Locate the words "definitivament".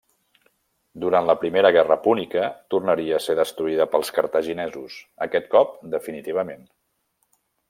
5.97-6.69